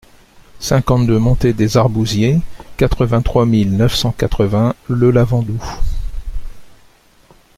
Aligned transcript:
cinquante-deux 0.59 1.19
montée 1.19 1.53
des 1.53 1.77
Arbousiers, 1.77 2.39
quatre-vingt-trois 2.75 3.45
mille 3.45 3.77
neuf 3.77 3.93
cent 3.93 4.09
quatre-vingts 4.11 4.73
Le 4.89 5.11
Lavandou 5.11 5.63